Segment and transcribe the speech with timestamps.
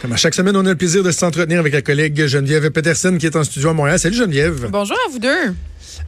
[0.00, 3.16] Comme à chaque semaine, on a le plaisir de s'entretenir avec la collègue Geneviève Peterson
[3.18, 3.98] qui est en studio à Montréal.
[3.98, 4.68] Salut Geneviève.
[4.70, 5.54] Bonjour à vous deux.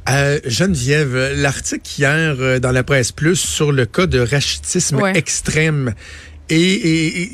[0.09, 5.13] Euh, Geneviève, l'article hier euh, dans la presse plus sur le cas de rachitisme Ouais.
[5.17, 5.95] extrême
[6.49, 7.31] et, et- et-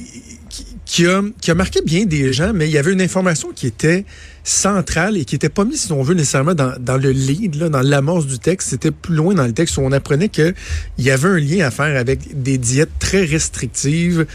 [0.84, 3.66] qui, a, qui a marqué bien des gens, mais il y avait une information qui
[3.66, 4.06] était
[4.42, 7.68] centrale et qui n'était pas mise, si on veut, nécessairement dans, dans le lead, là,
[7.68, 8.70] dans l'amorce du texte.
[8.70, 10.54] C'était plus loin dans le texte où on apprenait qu'il
[10.98, 14.26] y avait un lien à faire avec des diètes très restrictives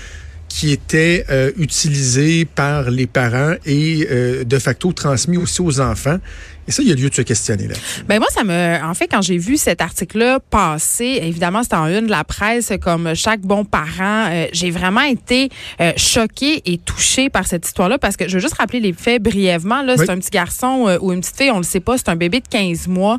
[0.54, 6.20] qui étaient euh, utilisées par les parents et euh, de facto transmis aussi aux enfants.
[6.68, 7.76] Et ça, il y a lieu de se questionner là.
[8.08, 11.88] Ben moi, ça me, en fait, quand j'ai vu cet article-là passer, évidemment, c'était en
[11.88, 15.50] une de la presse, comme chaque bon parent, euh, j'ai vraiment été
[15.82, 19.22] euh, choquée et touchée par cette histoire-là parce que je veux juste rappeler les faits
[19.22, 19.82] brièvement.
[19.82, 20.06] Là, Oui.
[20.06, 22.16] c'est un petit garçon euh, ou une petite fille, on le sait pas, c'est un
[22.16, 23.18] bébé de 15 mois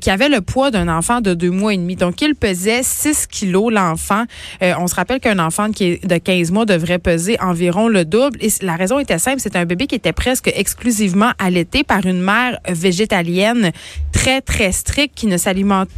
[0.00, 1.96] qui avait le poids d'un enfant de deux mois et demi.
[1.96, 4.24] Donc, il pesait 6 kilos, l'enfant.
[4.60, 8.38] On se rappelle qu'un enfant de 15 mois devrait peser environ le double.
[8.40, 12.20] Et la raison était simple, c'est un bébé qui était presque exclusivement allaité par une
[12.20, 13.72] mère végétalienne
[14.12, 15.88] très, très stricte qui ne s'alimenterait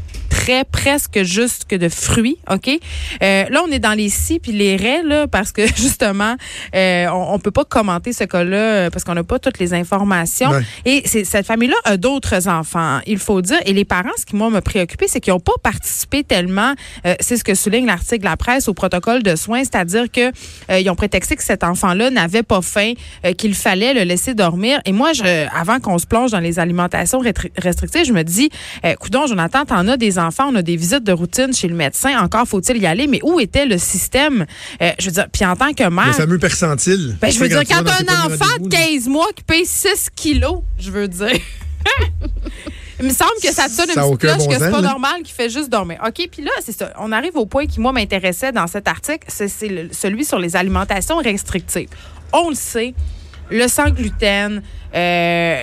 [0.70, 2.69] presque juste que de fruits, OK?
[2.69, 6.36] Euh, là, on est dans les si puis les raies, là, parce que justement,
[6.75, 9.72] euh, on, on peut pas commenter ce cas-là euh, parce qu'on n'a pas toutes les
[9.75, 10.50] informations.
[10.50, 10.62] Ouais.
[10.84, 13.58] Et cette famille-là a d'autres enfants, il faut dire.
[13.64, 16.75] Et les parents, ce qui, moi, m'a préoccupé, c'est qu'ils n'ont pas participé tellement,
[17.06, 20.30] euh, c'est ce que souligne l'article de la presse, au protocole de soins, c'est-à-dire que
[20.78, 22.92] ils ont prétexté que cet enfant-là n'avait pas faim,
[23.39, 24.80] qu'il fallait le laisser dormir.
[24.84, 28.51] Et moi, je, avant qu'on se plonge dans les alimentations rétri- restrictives, je me dis,
[28.84, 31.75] euh, coudon, Jonathan, t'en as des enfants, on a des visites de routine chez le
[31.75, 34.47] médecin, encore faut-il y aller, mais où était le système?
[34.83, 36.09] Euh, je veux dire, puis en tant que mère...
[36.09, 37.17] Le fameux percentile.
[37.20, 38.79] Ben, je veux dire, quand un enfant de là.
[38.92, 41.39] 15 mois qui paye 6 kilos, je veux dire.
[43.01, 44.81] Il me semble que ça te une Ça a petite cloche bon que c'est pas
[44.81, 44.89] là.
[44.89, 45.98] normal qu'il fait juste dormir.
[46.07, 46.92] OK, puis là, c'est ça.
[46.98, 51.17] On arrive au point qui, moi, m'intéressait dans cet article, c'est celui sur les alimentations
[51.17, 51.89] restrictives.
[52.33, 52.95] On le sait,
[53.50, 54.62] le sans gluten,
[54.95, 55.56] euh,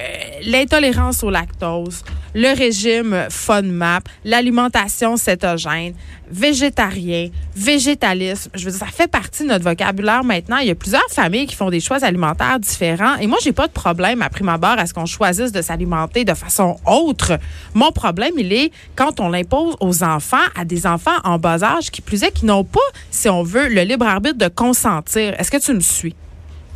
[0.45, 5.94] l'intolérance au lactose, le régime FODMAP, l'alimentation cétogène,
[6.29, 8.51] végétarien, végétalisme.
[8.53, 10.57] Je veux dire, ça fait partie de notre vocabulaire maintenant.
[10.57, 13.16] Il y a plusieurs familles qui font des choix alimentaires différents.
[13.17, 16.23] Et moi, j'ai pas de problème, à prime abord, à ce qu'on choisisse de s'alimenter
[16.23, 17.38] de façon autre.
[17.73, 21.91] Mon problème, il est quand on l'impose aux enfants, à des enfants en bas âge,
[21.91, 22.79] qui plus est, qui n'ont pas,
[23.11, 25.39] si on veut, le libre arbitre de consentir.
[25.39, 26.16] Est-ce que tu me suis?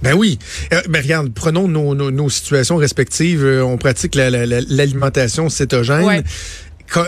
[0.06, 0.40] Ben oui.
[0.74, 3.44] Euh, ben regarde, prenons nos, nos- nos situations respectives.
[3.44, 6.04] Euh, on pratique la- la- la- l'alimentation cétogène.
[6.06, 6.24] Ouais.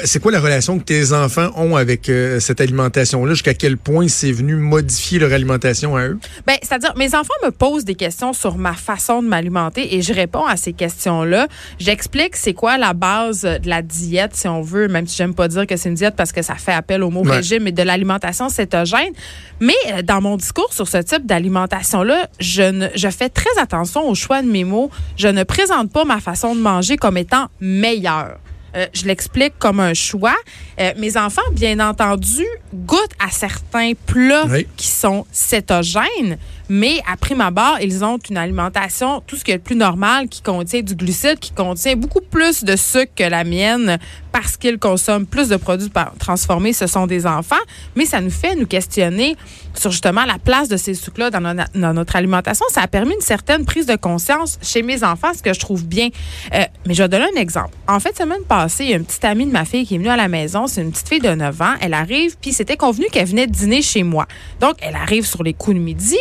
[0.03, 3.33] C'est quoi la relation que tes enfants ont avec euh, cette alimentation-là?
[3.33, 6.19] Jusqu'à quel point c'est venu modifier leur alimentation à eux?
[6.45, 10.13] Ben, c'est-à-dire, mes enfants me posent des questions sur ma façon de m'alimenter et je
[10.13, 11.47] réponds à ces questions-là.
[11.79, 15.47] J'explique c'est quoi la base de la diète, si on veut, même si j'aime pas
[15.47, 17.37] dire que c'est une diète parce que ça fait appel au mot Ouais.
[17.37, 19.13] régime, mais de l'alimentation cétogène.
[19.59, 24.09] Mais euh, dans mon discours sur ce type d'alimentation-là, je, ne, je fais très attention
[24.09, 24.89] au choix de mes mots.
[25.17, 28.37] Je ne présente pas ma façon de manger comme étant meilleure.
[28.77, 30.35] Euh, je l'explique comme un choix.
[30.79, 34.67] Euh, mes enfants, bien entendu, goûtent à certains plats Oui.
[34.77, 36.37] qui sont cétogènes,
[36.69, 40.27] mais à prime abord, ils ont une alimentation, tout ce qui est le plus normal,
[40.29, 43.97] qui contient du glucide, qui contient beaucoup plus de sucre que la mienne,
[44.39, 45.89] parce qu'ils consomment plus de produits
[46.19, 47.55] transformés, ce sont des enfants.
[47.95, 49.35] Mais ça nous fait nous questionner
[49.73, 52.63] sur justement la place de ces sucres-là dans notre alimentation.
[52.69, 55.87] Ça a permis une certaine prise de conscience chez mes enfants, ce que je trouve
[55.87, 56.09] bien.
[56.53, 57.71] Euh, mais je vais donner un exemple.
[57.87, 59.97] En fait, semaine passée, il y a une petite amie de ma fille qui est
[59.97, 60.67] venue à la maison.
[60.67, 61.73] C'est une petite fille de 9 ans.
[61.81, 64.27] Elle arrive, puis c'était convenu qu'elle venait dîner chez moi.
[64.61, 66.17] Donc, elle arrive sur les coups de midi.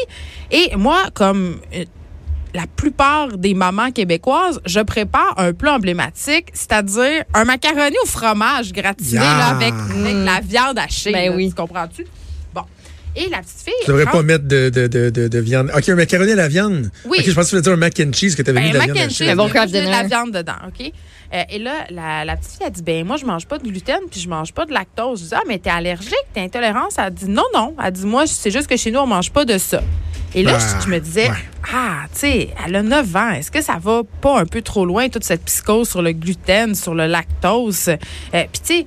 [0.50, 1.84] Et moi, comme euh,
[2.56, 8.72] la plupart des mamans québécoises, je prépare un plat emblématique, c'est-à-dire un macaroni au fromage
[8.72, 9.22] gratiné Yeah.
[9.38, 11.12] là, avec, avec la viande hachée.
[11.12, 11.48] Ben là, oui.
[11.50, 12.06] Tu comprends-tu?
[12.54, 12.62] Bon.
[13.14, 13.72] Et la petite fille.
[13.84, 15.70] Tu devrais rentre- pas mettre de, de, de, de, de viande.
[15.76, 16.90] OK, un macaroni à la viande.
[17.04, 17.18] Oui.
[17.20, 18.66] OK, je pense que tu voulais dire un mac and cheese que tu avais mis
[18.66, 20.92] Ben, de la mac viande and cheese, bon craft de la viande dedans, OK?
[21.34, 23.64] Euh, et là, la, la petite fille a dit, ben moi, je mange pas de
[23.68, 25.20] gluten puis je mange pas de lactose.
[25.22, 26.92] Je dis, ah, mais t'es allergique, t'es intolérante.
[26.98, 27.74] Elle a dit, non, non.
[27.78, 29.82] Elle a dit, moi, c'est juste que chez nous, on mange pas de ça.
[30.34, 31.36] Et là, Ah, je, je me disais, ouais.
[31.72, 33.30] ah, tu sais, elle a 9 ans.
[33.30, 36.74] Est-ce que ça va pas un peu trop loin, toute cette psychose sur le gluten,
[36.74, 37.88] sur le lactose?
[37.88, 37.96] Euh,
[38.32, 38.86] puis, tu sais,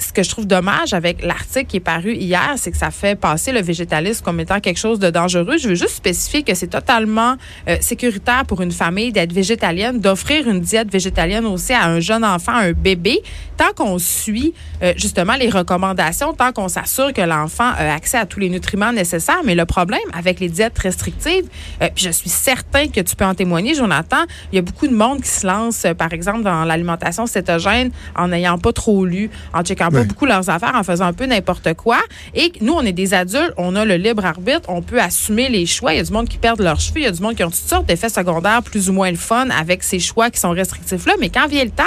[0.00, 3.18] ce que je trouve dommage avec l'article qui est paru hier, c'est que ça fait
[3.18, 5.58] passer le végétalisme comme étant quelque chose de dangereux.
[5.58, 7.36] Je veux juste spécifier que c'est totalement
[7.68, 12.24] euh, sécuritaire pour une famille d'être végétalienne, d'offrir une diète végétalienne aussi à un jeune
[12.24, 13.22] enfant, un bébé,
[13.60, 18.24] tant qu'on suit euh, justement les recommandations, tant qu'on s'assure que l'enfant a accès à
[18.24, 19.42] tous les nutriments nécessaires.
[19.44, 21.44] Mais le problème avec les diètes restrictives,
[21.82, 24.88] euh, puis je suis certain que tu peux en témoigner, Jonathan, il y a beaucoup
[24.88, 29.04] de monde qui se lance, euh, par exemple, dans l'alimentation cétogène en n'ayant pas trop
[29.04, 31.98] lu, en checkant gèrent pas beaucoup leurs affaires en faisant un peu n'importe quoi.
[32.34, 35.66] Et nous, on est des adultes, on a le libre arbitre, on peut assumer les
[35.66, 35.92] choix.
[35.92, 37.44] Il y a du monde qui perd leurs cheveux, il y a du monde qui
[37.44, 40.50] ont toutes sortes d'effets secondaires plus ou moins le fun avec ces choix qui sont
[40.50, 41.14] restrictifs-là.
[41.20, 41.84] Mais quand vient le temps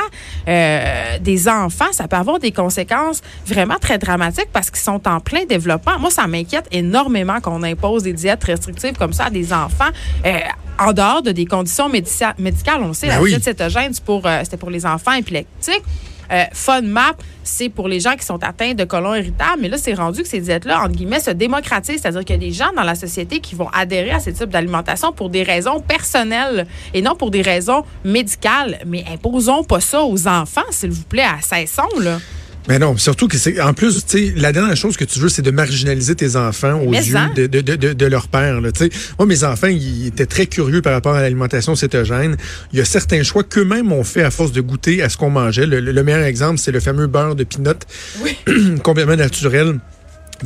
[0.47, 5.19] euh, des enfants, ça peut avoir des conséquences vraiment très dramatiques parce qu'ils sont en
[5.19, 5.99] plein développement.
[5.99, 9.89] Moi, ça m'inquiète énormément qu'on impose des diètes restrictives comme ça à des enfants.
[10.25, 10.39] Euh,
[10.79, 13.29] en dehors de des conditions médicales, on sait, Ben la oui.
[13.29, 15.83] diète cétogène, c'est pour, euh, c'était pour les enfants épileptiques.
[16.33, 19.61] Euh, FODMAP, c'est pour les gens qui sont atteints de colon irritable.
[19.61, 22.01] Mais là, c'est rendu que ces diètes-là, entre guillemets, se démocratisent.
[22.01, 24.49] C'est-à-dire qu'il y a des gens dans la société qui vont adhérer à ce type
[24.49, 28.79] d'alimentation pour des raisons personnelles et non pour des raisons médicales.
[28.87, 32.17] Mais imposons pas ça aux enfants, s'il vous plaît, à 16 ans, là.
[32.67, 35.27] Mais non, surtout que c'est en plus, tu sais, la dernière chose que tu veux,
[35.29, 37.31] c'est de marginaliser tes enfants aux Mais yeux hein?
[37.35, 38.61] de, de, de, de- leur père.
[38.61, 38.89] Là, tu sais.
[39.19, 42.37] Moi, mes enfants, ils étaient très curieux par rapport à l'alimentation cétogène.
[42.71, 45.29] Il y a certains choix qu'eux-mêmes ont fait à force de goûter à ce qu'on
[45.29, 45.65] mangeait.
[45.65, 47.73] Le, le- le meilleur exemple, c'est le fameux beurre de pinot
[48.83, 49.79] complètement naturel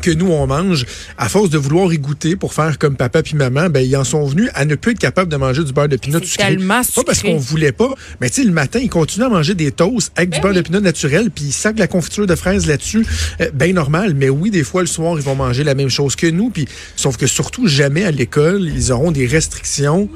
[0.01, 0.85] que nous on mange,
[1.17, 4.03] à force de vouloir y goûter pour faire comme papa puis maman, ben ils en
[4.03, 6.49] sont venus à ne plus être capables de manger du beurre de pinot sucré.
[6.55, 7.33] tellement Pas parce sucré.
[7.33, 10.29] qu'on voulait pas, mais tu sais le matin, ils continuent à manger des toasts avec
[10.29, 10.57] du Ben beurre oui.
[10.57, 13.05] de pinot naturel, puis ils sacent de la confiture de fraises là-dessus.
[13.41, 16.15] Euh, ben normal, mais oui, des fois le soir, ils vont manger la même chose
[16.15, 20.09] que nous, puis sauf que surtout jamais à l'école, ils auront des restrictions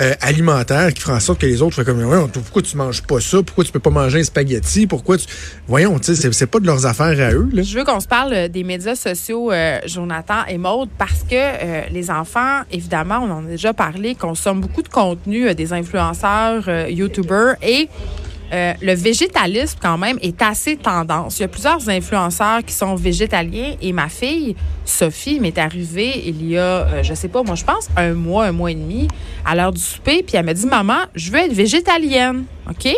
[0.00, 3.20] euh, alimentaires qui feront en sorte que les autres font comme pourquoi tu manges pas
[3.20, 3.42] ça?
[3.42, 4.86] Pourquoi tu peux pas manger un spaghetti?
[4.86, 5.26] Pourquoi tu
[5.66, 7.62] voyons tu sais c'est- pas de leurs affaires à eux là.
[7.62, 11.92] Je veux qu'on se parle euh, des médias sociaux, euh, Jonathan et Maude, parce que
[11.92, 17.56] les enfants, évidemment, on en a déjà parlé, consomment beaucoup de contenu des influenceurs, YouTubers
[17.62, 17.88] et
[18.52, 21.38] euh, le végétalisme, quand même, est assez tendance.
[21.38, 26.48] Il y a plusieurs influenceurs qui sont végétaliens et ma fille, Sophie, m'est arrivée il
[26.48, 29.08] y a, euh, je sais pas, moi, je pense, un mois, un mois et demi,
[29.44, 32.44] à l'heure du souper, puis elle m'a dit Maman, je veux être végétalienne.
[32.68, 32.92] OK?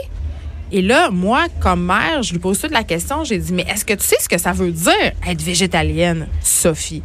[0.73, 3.25] Et là, moi, comme mère, je lui pose toute la question.
[3.25, 7.03] J'ai dit, mais est-ce que tu sais ce que ça veut dire être végétalienne, Sophie?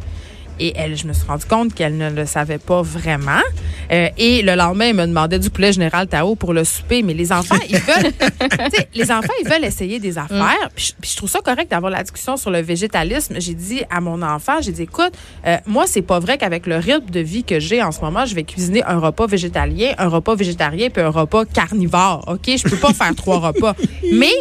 [0.58, 3.42] Et elle, je me suis rendu compte qu'elle ne le savait pas vraiment.
[3.92, 7.02] Euh, et le lendemain, elle me demandait du poulet général Tao pour le souper.
[7.02, 8.12] Mais les enfants, ils veulent,
[8.94, 10.70] les enfants, ils veulent essayer des affaires.
[10.74, 13.36] Puis, je, puis je trouve ça correct d'avoir la discussion sur le végétalisme.
[13.38, 15.12] J'ai dit à mon enfant, j'ai dit, écoute,
[15.46, 18.24] euh, moi, c'est pas vrai qu'avec le rythme de vie que j'ai en ce moment,
[18.26, 22.24] je vais cuisiner un repas végétalien, un repas végétarien, puis un repas carnivore.
[22.26, 22.56] OK?
[22.56, 23.74] Je peux pas faire trois repas.
[24.12, 24.32] Mais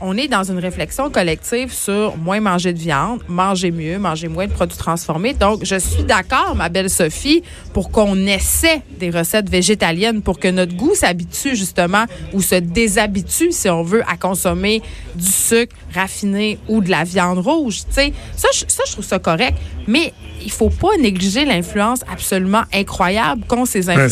[0.00, 4.46] on est dans une réflexion collective sur moins manger de viande, manger mieux, manger moins
[4.46, 5.34] de produits transformés.
[5.34, 10.48] Donc, je suis d'accord, ma belle Sophie, pour qu'on essaie des recettes végétaliennes pour que
[10.48, 14.82] notre goût s'habitue justement ou se déshabitue, si on veut, à consommer
[15.14, 17.80] du sucre raffiné ou de la viande rouge.
[17.94, 19.58] Tu ça, je trouve ça correct.
[19.88, 20.12] Mais
[20.44, 24.08] il faut pas négliger l'influence absolument incroyable qu'ont ces, euh,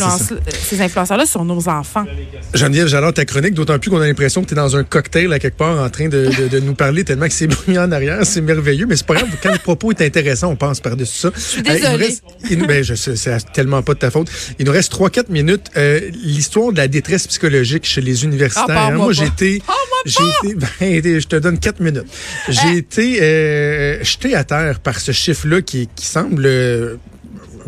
[0.49, 2.05] ces influenceurs-là sur nos enfants.
[2.53, 5.31] Geneviève, j'adore ta chronique, d'autant plus qu'on a l'impression que tu es dans un cocktail
[5.33, 7.91] à quelque part en train de, de- de nous parler tellement que c'est bruyant en
[7.91, 11.17] arrière, c'est merveilleux, mais c'est pas grave, quand le propos est intéressant, on passe par-dessus
[11.17, 11.29] ça.
[11.35, 12.17] Je suis désolée.
[12.49, 14.29] il nous, ben, je sais, c'est tellement pas de ta faute.
[14.59, 15.71] Il nous reste 3-4 minutes.
[15.77, 18.65] Euh, L'histoire de la détresse psychologique chez les universitaires.
[18.69, 19.61] Ah, Moi, j'ai été...
[20.05, 20.55] J'ai été...
[20.79, 22.05] Ben, je te donne 4 minutes.
[22.49, 26.99] J'ai été euh, jeté à terre par ce chiffre-là qui, qui semble...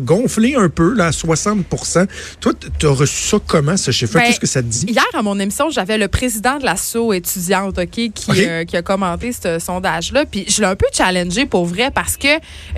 [0.00, 2.06] gonflé un peu, là, à 60%
[2.40, 4.20] Toi, tu as reçu ça comment, ce chiffre-là?
[4.20, 4.86] Ben, Qu'est-ce que ça te dit?
[4.88, 8.82] Hier, à mon émission, j'avais le président de l'assaut étudiante, OK, qui, euh, qui a
[8.82, 10.24] commenté ce sondage-là.
[10.26, 12.28] Puis je l'ai un peu challengé pour vrai parce que,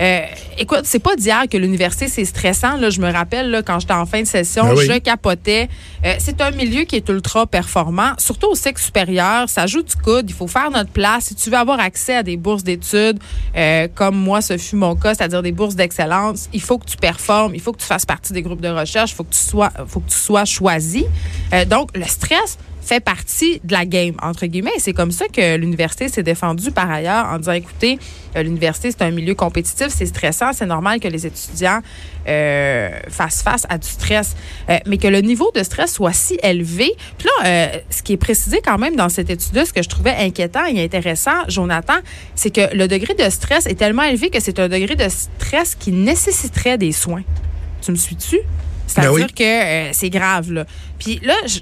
[0.01, 0.21] euh,
[0.57, 2.77] écoute, c'est pas d'hier que l'université, c'est stressant.
[2.77, 4.85] Là, je me rappelle, là, quand j'étais en fin de session, Ben oui.
[4.87, 5.69] je capotais.
[6.05, 9.49] Euh, c'est un milieu qui est ultra performant, surtout au sexe supérieur.
[9.49, 10.29] Ça joue du coude.
[10.29, 11.25] Il faut faire notre place.
[11.25, 13.19] Si tu veux avoir accès à des bourses d'études,
[13.55, 16.97] euh, comme moi, ce fut mon cas, c'est-à-dire des bourses d'excellence, il faut que tu
[16.97, 17.10] performes,
[17.53, 19.71] il faut que tu fasses partie des groupes de recherche, il faut que tu sois,
[19.87, 21.05] faut que tu sois choisi.
[21.53, 24.71] Euh, donc, le stress fait partie de la game, entre guillemets.
[24.75, 27.99] Et C'est comme ça que l'université s'est défendue par ailleurs en disant, écoutez,
[28.35, 31.81] euh, l'université, c'est un milieu compétitif, c'est stressant, c'est normal que les étudiants
[32.27, 34.35] euh, fassent face à du stress,
[34.69, 36.91] Euh, mais que le niveau de stress soit si élevé.
[37.17, 39.89] Puis là, euh, ce qui est précisé quand même dans cette étude-là, ce que je
[39.89, 41.95] trouvais inquiétant et intéressant, Jonathan,
[42.35, 45.75] c'est que le degré de stress est tellement élevé que c'est un degré de stress
[45.75, 47.23] qui nécessiterait des soins.
[47.81, 48.39] Tu me suis-tu?
[48.87, 49.33] C'est-à-dire Ben oui.
[49.33, 50.65] que euh, c'est grave, là.
[50.99, 51.59] Puis là, je-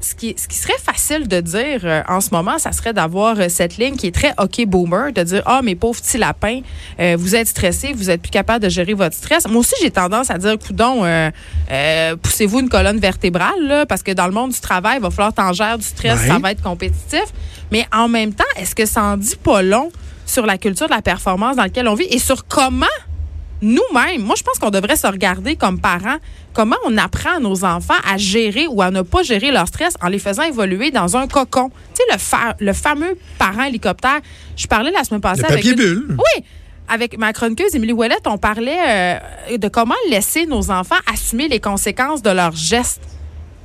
[0.00, 3.38] ce qui, ce qui serait facile de dire euh, en ce moment, ça serait d'avoir
[3.38, 6.60] euh, cette ligne qui est très OK boomer, de dire Ah, mes pauvres petits lapins,
[7.00, 9.46] euh, vous êtes stressés, vous êtes plus capable de gérer votre stress.
[9.48, 11.02] Moi aussi, j'ai tendance à dire Coudon,
[12.22, 15.32] poussez-vous une colonne vertébrale, là, parce que dans le monde du travail, il va falloir
[15.32, 16.28] t'en gérer du stress, Ouais.
[16.28, 17.24] ça va être compétitif.
[17.70, 19.90] Mais en même temps, est-ce que ça en dit pas long
[20.26, 22.86] sur la culture de la performance dans laquelle on vit et sur comment
[23.60, 26.18] nous-mêmes, moi, je pense qu'on devrait se regarder comme parents,
[26.52, 29.94] comment on apprend à nos enfants à gérer ou à ne pas gérer leur stress
[30.02, 31.70] en les faisant évoluer dans un cocon?
[31.94, 34.20] Tu sais, le, le fameux parent hélicoptère.
[34.56, 35.64] Je parlais la semaine passée le avec.
[35.64, 36.16] Papier bulle.
[36.18, 36.44] Oui!
[36.88, 41.60] avec ma chroniqueuse Émilie Ouellette, on parlait euh, de comment laisser nos enfants assumer les
[41.60, 43.02] conséquences de leurs gestes.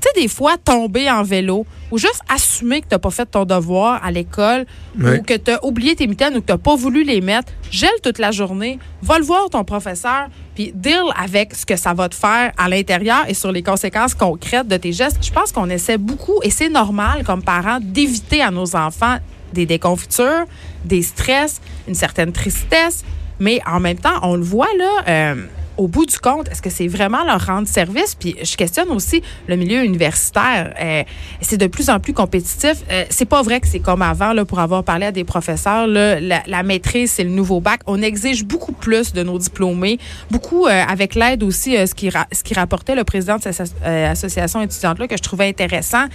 [0.03, 3.25] Tu sais, des fois, tomber en vélo ou juste assumer que tu n'as pas fait
[3.25, 4.65] ton devoir à l'école
[4.99, 7.53] ou que tu as oublié tes mitaines ou que tu n'as pas voulu les mettre,
[7.71, 11.93] gèle toute la journée, va le voir ton professeur, puis deal avec ce que ça
[11.93, 15.25] va te faire à l'intérieur et sur les conséquences concrètes de tes gestes.
[15.25, 19.19] Je pense qu'on essaie beaucoup, et c'est normal comme parents, d'éviter à nos enfants
[19.53, 20.43] des déconfitures,
[20.83, 23.05] des stress, une certaine tristesse,
[23.39, 24.89] mais en même temps, on le voit là.
[25.07, 25.35] euh,
[25.77, 28.15] au bout du compte, est-ce que c'est vraiment leur rendre service?
[28.15, 30.73] Puis je questionne aussi le milieu universitaire.
[30.79, 31.03] Euh,
[31.41, 32.83] c'est de plus en plus compétitif.
[32.91, 35.87] Euh, c'est pas vrai que c'est comme avant, là, pour avoir parlé à des professeurs.
[35.87, 37.81] Là, la, maîtrise, c'est le nouveau bac.
[37.87, 39.99] On exige beaucoup plus de nos diplômés.
[40.31, 43.59] Beaucoup euh, avec l'aide aussi, euh, ce, qui ce qui rapportait le président de cette
[43.59, 46.05] asso- association étudiante-là, que je trouvais intéressant,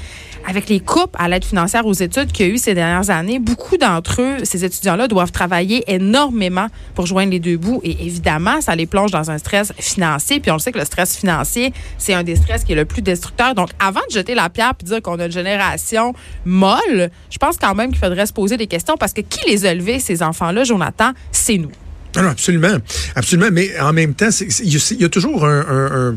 [0.47, 3.39] avec les coupes à l'aide financière aux études qu'il y a eu ces dernières années,
[3.39, 7.81] beaucoup d'entre eux, ces étudiants-là, doivent travailler énormément pour joindre les deux bouts.
[7.85, 10.41] Et évidemment, ça les plonge dans un stress financier.
[10.41, 12.85] Puis on le sait que le stress financier, c'est un des stress qui est le
[12.85, 13.55] plus destructeur.
[13.55, 16.15] Donc, avant de jeter la pierre et dire qu'on a une génération
[16.45, 19.65] molle, je pense quand même qu'il faudrait se poser des questions parce que qui les
[19.67, 21.13] a élevés, ces enfants-là, Jonathan?
[21.33, 21.71] C'est nous.
[22.17, 22.77] Absolument.
[23.15, 23.49] Absolument.
[23.53, 24.29] Mais en même temps,
[24.61, 24.69] il
[25.01, 26.17] y, a- toujours un-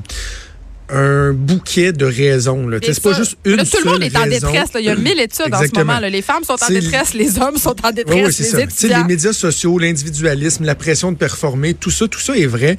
[0.92, 2.70] un bouquet de raisons.
[2.84, 4.52] C'est pas juste une Là, tout le monde est en raison.
[4.52, 4.74] détresse.
[4.74, 4.80] là.
[4.80, 5.86] Il y a mille études en ce Exactement.
[5.86, 6.00] moment.
[6.00, 6.10] là.
[6.10, 8.62] Les femmes sont en détresse, les hommes sont en détresse, Oui, les ça.
[8.62, 8.98] Étudiants.
[9.00, 12.78] les médias sociaux, l'individualisme, la pression de performer, tout ça, tout ça est vrai.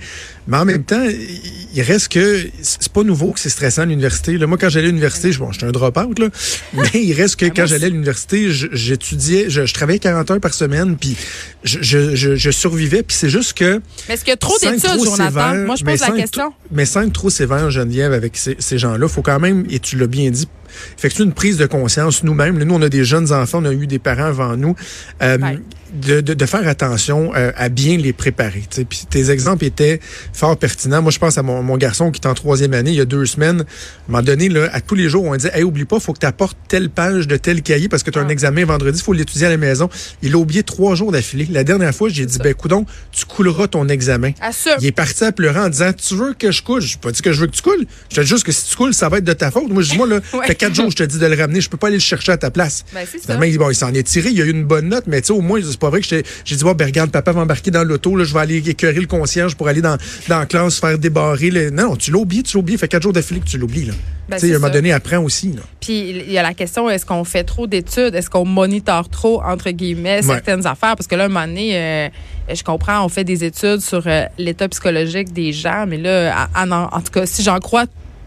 [0.49, 1.05] Mais en même temps,
[1.73, 4.37] il reste que c'est pas nouveau que c'est stressant à l'université.
[4.39, 6.29] Moi, quand j'allais à l'université, je- bon, j'étais un drop-out, là,
[6.75, 10.41] mais il reste que moi quand j'allais à l'université, j'étudiais, je, je travaillais 40 heures
[10.41, 11.17] par semaine, puis
[11.63, 14.59] je, je, je, je survivais, puis c'est juste que Mais est-ce qu'il y a trop
[14.59, 15.55] d'études, Jonathan?
[15.65, 16.53] Moi, je pose la question.
[16.73, 20.07] Mais sans être trop sévère, Geneviève, avec ces, gens-là, faut quand même, et tu l'as
[20.07, 20.49] bien dit,
[20.97, 22.59] effectuer une prise de conscience nous-mêmes.
[22.63, 24.75] Nous, on a des jeunes enfants, on a eu des parents avant nous,
[25.23, 25.39] euh.
[25.93, 28.61] De, de, de faire attention euh, à bien les préparer.
[28.71, 28.85] tu sais.
[28.85, 30.01] Puis tes exemples étaient
[30.33, 31.03] fort pertinents.
[31.03, 33.05] Moi, je pense à mon, mon garçon qui est en troisième année, il y a
[33.05, 33.61] deux semaines.
[33.61, 36.13] À un moment donné, là, à tous les jours, on dit Hey, oublie pas, faut
[36.13, 38.33] que tu apportes telle page de tel cahier parce que tu as un Ah.
[38.33, 39.89] examen vendredi, il faut l'étudier à la maison.
[40.23, 41.47] Il a oublié trois jours d'affilée.
[41.51, 44.31] La dernière fois, j'ai dit Ben, coudon, tu couleras ton examen.
[44.81, 46.81] Il est parti à pleurer en disant Tu veux que je coule?
[46.81, 47.87] Je pas dit que je veux que tu coules.
[48.11, 49.69] Je te dis juste que si tu coules, ça va être de ta faute.
[49.69, 50.47] Moi, je dis Moi, là, Ouais.
[50.47, 51.61] fait quatre jours, je te dis de le ramener.
[51.61, 52.85] Je peux pas aller le chercher à ta place.
[52.95, 53.37] Ben, c'est ça.
[53.37, 54.31] Bon, il s'en est tiré.
[54.31, 56.57] Il a eu une bonne note, mais tu sais, au moins, pas vrai que j'ai
[56.57, 58.17] dit Bon, ben, regarde, papa va embarquer dans l'auto.
[58.17, 59.97] là, Je vais aller écœurer le concierge pour aller dans,
[60.29, 61.51] dans la classe, faire débarrer.
[61.51, 62.79] le- Non, non, tu l'as oublié, tu l'as oublié.
[62.79, 63.85] Fait quatre jours d'affilée que tu l'oublies.
[63.87, 63.95] là.
[64.29, 65.49] Ben, tu sais, à un moment donné, apprends aussi.
[65.53, 65.63] Là.
[65.81, 68.15] Puis il y a la question est-ce qu'on fait trop d'études?
[68.15, 70.97] Est-ce qu'on monitore trop, entre guillemets, certaines affaires?
[70.97, 72.09] Parce que là, à un moment donné, euh,
[72.55, 76.63] je comprends, on fait des études sur euh, l'état psychologique des gens, mais là, à-
[76.63, 77.85] à- en, en tout cas, si j'en crois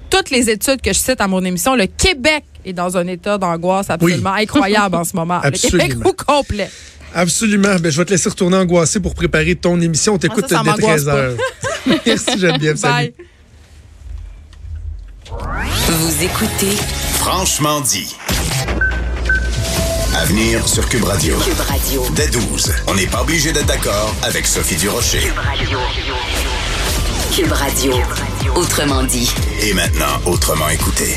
[0.09, 3.37] toutes les études que je cite à mon émission, le Québec est dans un état
[3.37, 5.39] d'angoisse absolument incroyable en ce moment.
[5.43, 6.69] Le Québec au complet.
[7.15, 7.77] Absolument.
[7.79, 10.15] Ben, je vais te laisser retourner angoissé pour préparer ton émission.
[10.15, 11.37] On t'écoute Ah, dès m'angoisse 13 heures.
[12.05, 12.75] Merci, Geneviève.
[12.75, 13.13] Salut.
[13.13, 13.13] Bye.
[15.87, 16.75] Vous écoutez
[17.19, 18.15] Franchement dit.
[20.15, 21.37] À venir sur Cube Radio.
[21.39, 22.05] Cube Radio.
[22.15, 25.19] Dès 12, on n'est pas obligé d'être d'accord avec Sophie Durocher.
[25.19, 25.79] Cube Radio.
[27.35, 27.93] Cube Radio.
[28.55, 29.29] Autrement dit.
[29.61, 31.13] Et maintenant, autrement écouté.